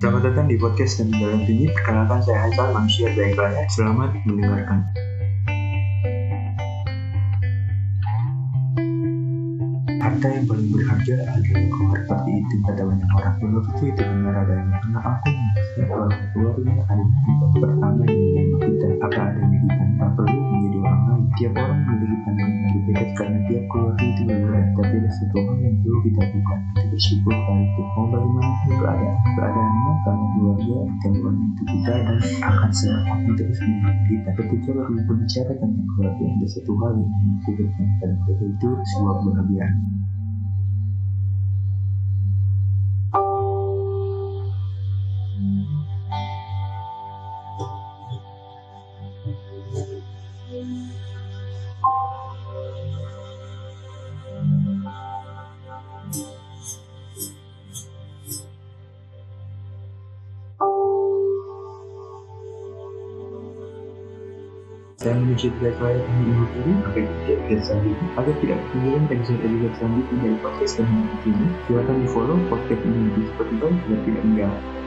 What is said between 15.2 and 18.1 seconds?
merasa bahwa keluarga adalah pertama